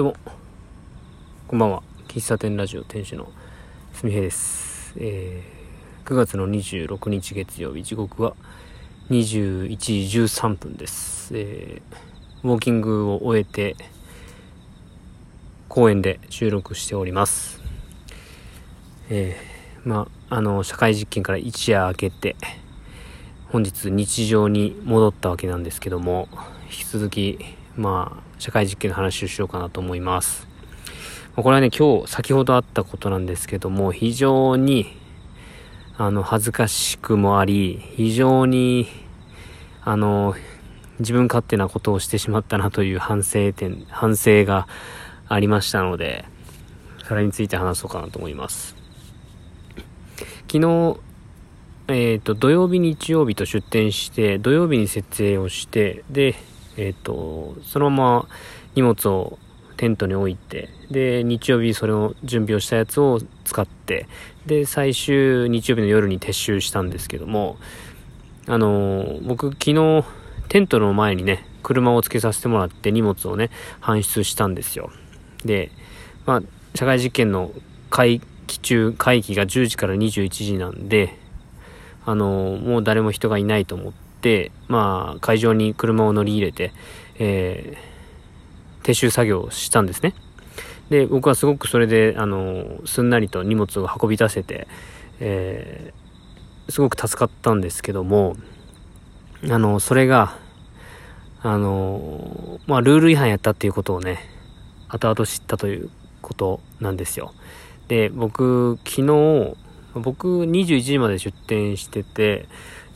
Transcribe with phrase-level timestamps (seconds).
[0.00, 0.16] どうも、
[1.46, 1.82] こんばんは。
[2.08, 3.30] 喫茶店ラジオ店主の
[3.92, 4.94] すみへいです。
[4.96, 8.34] えー、9月の26日月曜日、時刻は
[9.10, 11.32] 21時13分です。
[11.36, 13.76] えー、ウォーキングを終えて、
[15.68, 17.60] 公園で収録しております。
[19.10, 22.36] えー、まあ、あの、社会実験から一夜明けて、
[23.48, 26.26] 本日日常に戻ったわけなんですけども、
[26.70, 27.38] 引き続き、
[27.80, 30.46] まあ、社会実験の話をしようかなと思います。
[31.34, 34.98] これはね、今日、先ほどあったことなんですけども、非常に、
[35.96, 38.86] あの、恥ずかしくもあり、非常に、
[39.82, 40.34] あの、
[40.98, 44.68] 自分勝手なことをしてしまったなという反省点、反省が
[45.26, 46.26] ありましたので、
[47.08, 48.76] それについて話そうかなと思います。
[50.52, 50.98] 昨日、
[51.88, 56.34] えっ、と、土曜日、日曜日と出店して、土曜日に設営をして、で、
[56.80, 58.28] えっ、と、そのまま
[58.74, 59.38] 荷物を
[59.76, 64.08] テントに置いて、で、日曜日それを準備をしたやつを使って、
[64.46, 67.58] で、最終日曜日の夜に撤収したんですけども、
[68.46, 70.04] あの僕昨日、
[70.48, 73.50] テントの前にね、車をつけさせてもらって荷物をね、
[73.80, 74.90] 搬出したんですよ。
[75.44, 75.70] で、
[76.24, 76.42] まあ、
[76.74, 77.52] 社会実験の
[77.90, 81.18] 会期中、会期が10時から21時なんで、
[82.06, 84.09] あのもう誰も人がいないと思って、
[84.68, 86.72] まあ、会場に車を乗り入れて、
[87.18, 90.14] えー、撤収作業をしたんですね。
[90.90, 94.66] で、僕はすごくそれで、あのすんなりと荷物を運び出せて、
[95.20, 96.00] えー
[96.70, 98.36] すごく助かったんですけども、
[99.50, 100.36] あのそれが、
[101.42, 104.20] あのまあ、ルール違反やったっていうことをね、
[104.88, 105.90] 後々知ったという
[106.22, 107.34] ことなんですよ。
[107.88, 109.56] で、僕、昨日、
[109.94, 112.46] 僕21時まで出店してて、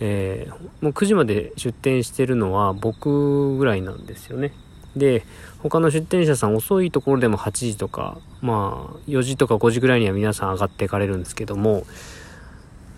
[0.00, 4.52] えーもう9時まで出店してるのは僕ぐらいなんですよね。
[4.96, 5.24] で、
[5.58, 11.84] 他の出店者さん遅いところでも8時とか、まあ4時とか5時ぐらいには皆さん上がっていかれるんですけども、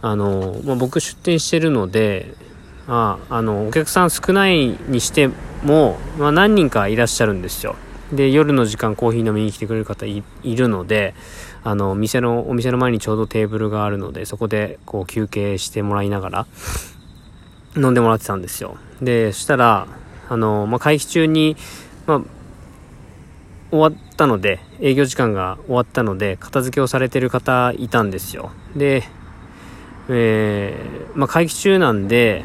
[0.01, 2.35] あの、まあ、僕出店してるので、
[2.89, 5.31] ああの、お客さん少ないにして
[5.63, 7.77] も、まあ、何人かいらっしゃるんですよ。
[8.13, 11.15] で、夜の時間コーヒー飲みに来てくれる方いるので、
[11.65, 16.47] あの、店の、お店の前にちょうどテーブルがあるので、そこでこう休憩してもらいながら、
[17.77, 18.77] 飲んでもらってたんですよ。
[19.01, 19.87] で、そしたら、
[20.29, 21.57] あの、まあ、会期中に、
[22.07, 22.21] まあ、
[23.71, 28.51] 終わったので、営業時間が終わったので、片付けをされてる方いたんですよ。
[28.77, 29.05] で、
[30.09, 32.45] えー、まあ、会期中なんで、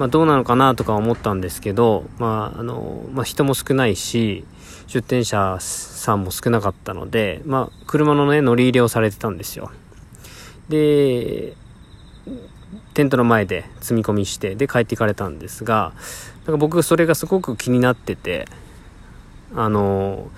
[0.00, 4.46] まあ、どうなのかなとか思ったんですけど、まあ、あの、まあ、人も少ないし、
[4.86, 9.70] 出店者さんも少なかったので、まあ、車のね、乗り入れをされてたんですよ。
[10.70, 11.52] で、
[12.94, 15.92] テントの前で積み込みして、で、帰っていかれたんですが、
[16.46, 18.48] なんか僕、それがすごく気になってて、
[19.54, 20.30] あの、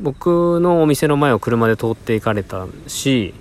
[0.00, 3.32] 僕のお店の前を車で通っていかれたし、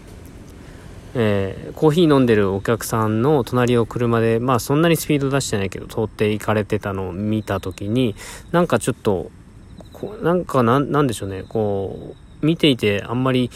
[1.14, 8.16] えーコーヒー飲んでるお客さんの隣を車で、まあそんなにスピード出してないけど通っていかれてたのを見たときに、
[8.52, 9.30] なんかちょっと、
[9.94, 13.52] こなんかなん、なんでしょうね、こう、見ていてあんまり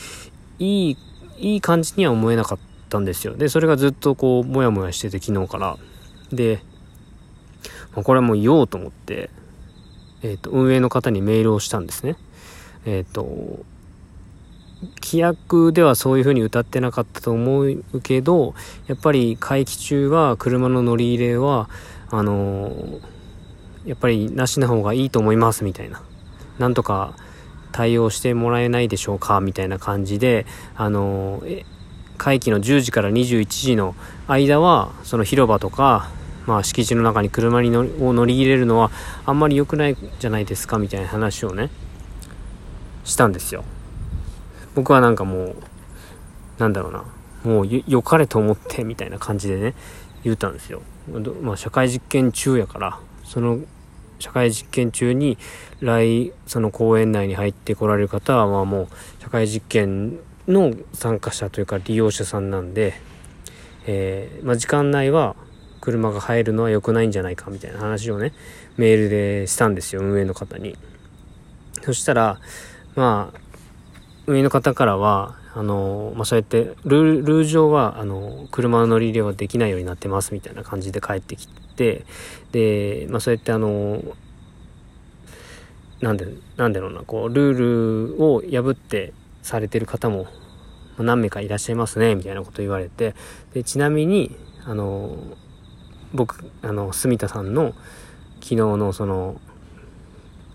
[0.60, 0.98] いい、
[1.40, 2.60] いい感じには思えなかっ
[2.90, 3.36] たんですよ。
[3.36, 5.78] で、それがずっとこう、もやもやしてて昨日から。
[6.32, 6.62] で、
[7.94, 9.30] まあこれはもう言おうと思って、
[10.22, 12.16] えっ、と、運営の方にメールをしたんですね。
[12.86, 13.66] えっ、と、
[15.02, 18.56] 規約ではそういうふうに歌ってなかったと思うけど、
[18.88, 21.70] やっぱり会期中は車の乗り入れは、
[22.10, 22.72] あの
[23.86, 26.02] やっぱりなしな方がいいと思いますみたいな。
[26.60, 27.16] なんとか
[27.72, 31.64] 対応してもらえないでしょうかみたいな感じで、あのえ
[32.18, 33.96] 会期の10時から21時の
[34.28, 36.10] 間は、その広場とか、
[36.46, 38.92] まあ敷地の中に車に乗を乗り入れるのは
[39.26, 41.70] あんまり良くないじゃないですかみたいな話をね、
[43.04, 43.64] したんですよ。
[44.76, 45.56] 僕はなんかもう、
[46.58, 47.04] なんだろうな、
[47.44, 49.74] もう良かれと思ってみたいな感じでね、
[50.24, 50.82] 言ったんですよ。
[51.42, 53.60] まあ、社会実験中やから、その
[54.20, 55.38] 社会実験中に
[55.82, 58.88] 来、その公園内に入ってこられる方は、まあもう
[59.22, 62.94] 社会実験の参加者というか利用者さんなんで、
[63.86, 65.36] えーまあ時間内は
[65.82, 68.34] 車が入るのは良くないんじゃないかみたいな話をね、
[68.78, 70.78] メールでしたんですよ、運営の方に。
[71.82, 72.40] そしたら、
[72.96, 73.40] まあ、
[74.28, 82.06] 運営の方からは、あの、まあ、そうやって、ルール、上は、あの、車の乗り入れはできないようになってます、みたいな感じで帰ってきて、
[82.52, 84.02] で、まあ、そうやってあの、
[86.02, 86.28] なんで、
[86.58, 90.28] なんだろうな、こう、ルールを破ってされてる方も、
[90.98, 93.16] 何名かいらっしゃいますね、みたいなこと言われて、
[93.54, 94.36] で、ちなみに、
[94.66, 95.16] あの、
[96.14, 97.74] 僕、あの、住田さんの、
[98.42, 99.40] 昨日のその、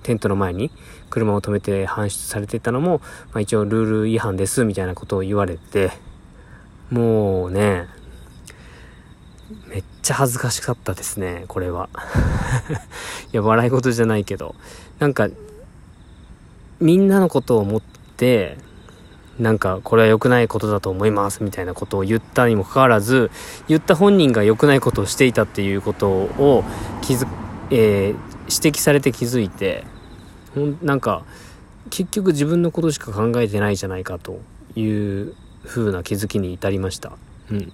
[0.06, 0.70] テントの前に
[1.10, 3.00] 車を止めて搬出されてたのも、
[3.32, 5.90] まあ、一応ルール違反ですみたいなことを言われて、
[6.92, 7.88] もうね、
[9.66, 11.88] めっちゃ恥ずかしかったですね、これは。
[13.32, 14.54] いや、笑い事じゃないけど。
[15.00, 15.28] なんか、
[16.78, 17.82] みんなのことを思っ
[18.16, 18.58] て、
[19.40, 23.32] なんか、これは良くないことだと思います、みたいなことを言ったにもかかわらず、
[23.66, 26.64] 言った本人が良くないことをしていたっていうことを
[27.02, 27.26] 気づ、
[27.70, 29.84] えー、指摘されて気づいて、
[30.82, 31.24] なんか、
[31.90, 34.40] 結局自分のことしか考えてないじゃないかと
[34.74, 37.12] いう風な気づきに至りました。
[37.50, 37.72] うん。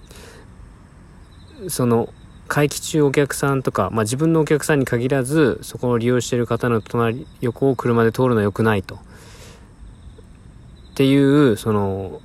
[1.69, 2.13] その
[2.47, 8.95] 会期中お客さんとか、まあ、自分のお客さんに限らずそこを利用している方の隣横を車で通るのは良くないと。
[8.95, 8.99] っ
[10.95, 12.21] ていうその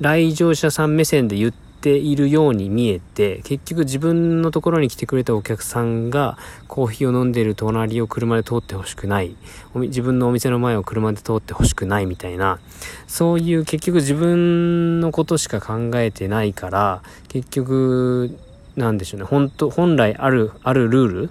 [0.00, 6.38] 来場者さん目線で言ってているように見えて結局自分のところに来てくれたお客さんが
[6.68, 9.36] コーヒーを飲んでいる隣を車で通ってほしくない。
[9.74, 12.58] 自分のお店の前を車で通ってほしくないみたいな。
[13.06, 18.36] そういう結局自分のことしか考えてないから結局
[18.76, 19.26] なんでしょうね。
[19.26, 21.30] 本当本来あるあるルール、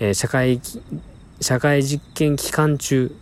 [0.00, 0.60] えー、社会
[1.40, 3.14] 社会実験期間中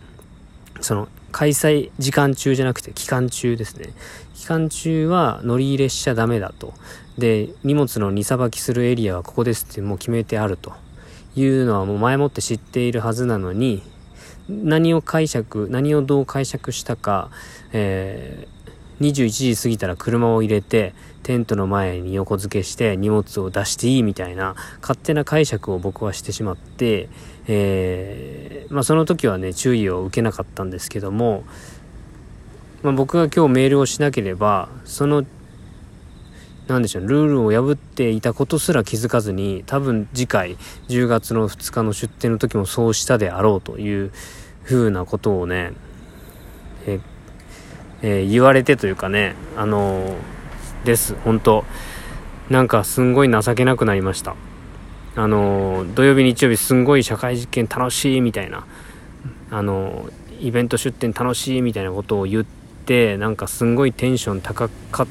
[0.81, 3.89] その開催時間中じゃなくて期間中ですね。
[4.33, 6.73] 期間中は乗り入れしちゃダメだと。
[7.17, 10.73] で、荷物の荷さばきするエリアはここですってもう決めてあると
[11.35, 13.83] いうのはもう前もって知っているはずなのに、
[14.49, 17.29] 何を解釈、何をどう解釈したか、
[17.73, 18.56] えー、
[19.01, 20.93] 21時過ぎたら車を入れて、
[21.27, 27.09] テントの前に横付けして荷物を出していいみたいな勝手な解釈を僕はしてしまって、
[27.47, 31.43] えー、まあ、その時はね注意を受けなかったんですけども、
[32.81, 35.25] まあ、僕が今日メールをしなければその
[36.67, 40.55] 何でしょうルールを破っていたことすら気づかずに多分次回
[40.87, 44.11] 10月の2日の出店の時もそうしたであろうという
[44.63, 45.73] ふうなことをね
[46.85, 47.01] え
[48.01, 50.37] えー、言われてというかねあのー
[50.87, 51.65] です本当。
[52.49, 54.35] なんかすんごい情けなくなりました。
[55.15, 58.65] あの土曜日日曜日すんごい社会実験楽しいみたいな。
[59.51, 60.09] あの
[60.39, 62.45] イベント出店楽しいみたいなことを言っ
[62.85, 65.07] てなんかすんごいテンション高かっ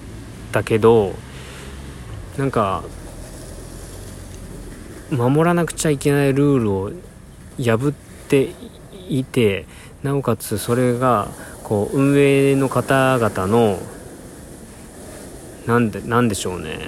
[0.53, 1.15] たけど
[2.39, 2.85] なんか
[5.11, 6.91] 守らなくちゃいけないルールを
[7.59, 8.51] 破って
[9.09, 9.67] いて
[10.03, 11.29] なおかつそれが
[11.67, 13.81] こう運営の方々の
[15.67, 16.79] なんで、なんでしょうね。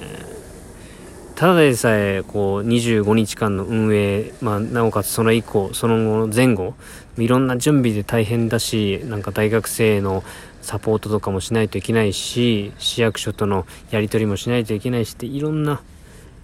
[1.35, 6.75] ただでさえ、こう、25日間の運営、まあ、なおかつその以降、その後の、前後、
[7.17, 10.23] いろんな準備で大変だし、なんか大学生の
[10.61, 15.81] サポートとかもしないといけないし、市役所とのやり取りもしないといけないしって、いろんな、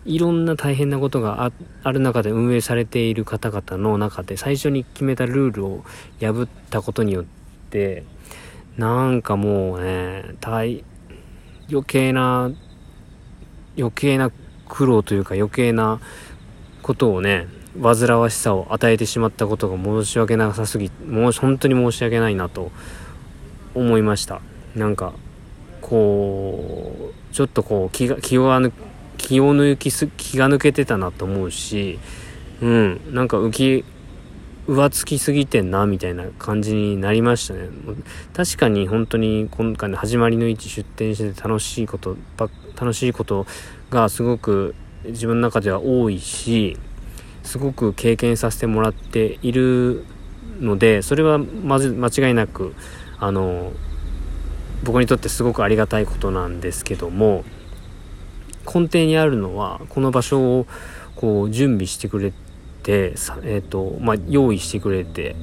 [0.05, 1.49] いろんな大変なことが
[1.83, 5.85] ある中で運営されている方々の中で最初に決めたルールを
[6.19, 7.44] 破ったことによって、
[8.77, 10.83] なんかもうね、大、
[11.69, 12.51] 余計な
[13.77, 14.31] 余計な
[14.67, 15.99] 苦労というか余計な
[16.81, 17.47] ことをね
[17.81, 22.71] 煩わしさを与えてしまったことが申し訳なさすぎもう本当に申し訳ないなと
[23.73, 24.41] 思いました。
[24.75, 25.13] なんか
[25.81, 28.49] こうちょっとこう気が気を
[29.17, 31.99] 気を抜きす気が抜けてたなと思うし
[32.61, 33.85] うんなんか浮き
[34.67, 37.69] 浮つきすぎてんなみたいな感じになりましたね。
[38.33, 42.17] 確かに本当に今回の始まりの位置出店してて楽しいこと
[42.75, 43.45] 楽しいこと
[43.91, 44.73] がすごく
[45.05, 46.77] 自分の中では多いし
[47.43, 50.03] すごく経験させてもらっている
[50.59, 52.73] のでそれはまず間違いなく
[53.19, 53.71] あの
[54.83, 57.43] 僕にとってすごくありがたいことなんですけども
[58.65, 60.65] 根底にあるのはこの場所を
[61.15, 62.44] こう準備してくれて、
[62.91, 65.35] えーとまあ、用意してくれて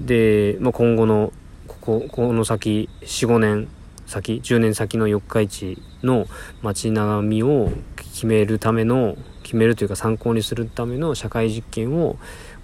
[0.00, 1.32] で、まあ、今後の
[1.66, 3.68] こここの先45年
[4.06, 6.26] 先10年先の四日市の
[6.60, 12.16] 街並みを決めるための決めるというか参考にするための社会実験を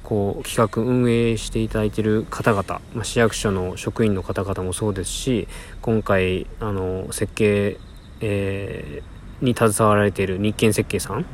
[0.02, 5.48] こう企画運営していただいている方々、まあ、市役所の職員の方々もそうですし
[5.82, 7.78] 今回あの設計、
[8.20, 11.26] えー、に携わられている日建設計さん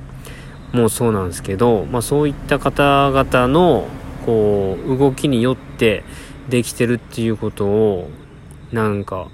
[0.74, 3.86] もそうなんですけど、まあ、そういった方々の
[4.26, 6.02] こう動きによって
[6.48, 8.10] できてるっていうことを
[8.72, 9.28] なんか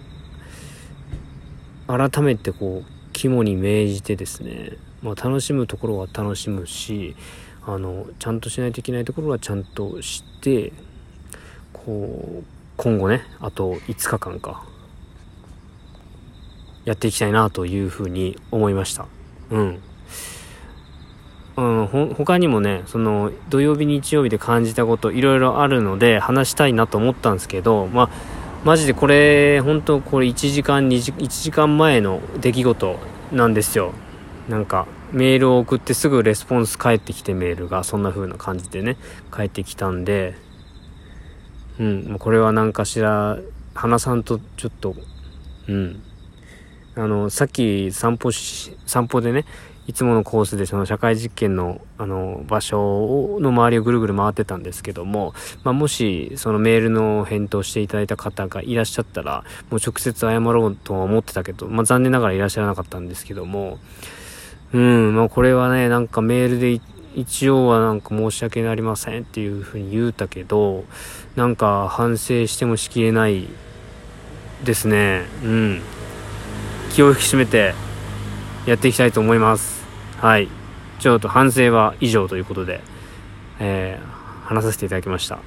[1.86, 7.16] 改めてこう肝に銘じてですね、まあ、楽しむところは楽しむし
[7.66, 10.72] あのちゃんとしないといけないところはちゃんとして
[11.72, 12.44] こう
[12.76, 14.64] 今後ねあと5日間か
[16.84, 19.06] やっていきたいなというふうに思いました。
[19.50, 19.82] うん。
[21.56, 28.10] うん、他にもね、その土曜日日曜日で感じたこといろいろあるので話したいなと思ったんですけど、まあ、
[28.64, 32.98] マジでこれ、本当これ1時間、2時、1時間前の出来事
[33.32, 33.92] なんですよ。
[34.48, 38.96] なんか、メールを送ってすぐレスポンス返ってきてメールが、そんな風な感じでね、
[39.30, 40.34] 返ってきたんで、
[41.78, 43.38] うん、これは何かしら、
[43.74, 44.94] 花さんとちょっと、
[45.68, 46.02] うん。
[46.96, 49.46] あの、さっき散歩し、散歩でね、
[49.90, 63.80] いつものコースでその社会実験のあの場所の周りをぐるぐる回ってたんですけども、まあ、もしそのメールの返答していただいた方がいらっしゃったら、もう直接謝ろうとは思ってたけど、まあ、残念ながらいらっしゃらなかったんですけども、
[64.72, 66.80] うん、まあ、これはね、なんかメールで
[67.16, 70.84] 一応はなんか申し訳ありませんっていうふうに言うたけど、
[71.34, 73.48] なんか反省してもしきれない
[74.64, 75.24] ですね。
[75.42, 75.82] うん。
[76.92, 77.74] 気を引き締めて
[78.66, 79.79] やっていきたいと思います。
[80.20, 80.48] はい。
[80.98, 82.82] ちょっと反省は以上ということで、
[83.58, 85.38] えー、話させていただきました。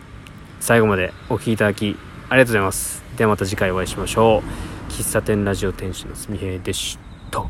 [0.59, 1.95] 最後までお聴きいただき
[2.29, 3.03] ありがとうございます。
[3.15, 4.41] ではまた次回お会いしましょ
[4.89, 4.91] う。
[4.91, 6.97] 喫茶店ラジオ店主のすみへいでし
[7.29, 7.41] た。
[7.41, 7.49] あり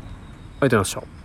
[0.60, 1.23] ございました。